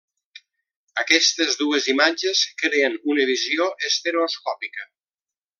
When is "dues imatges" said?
1.59-2.43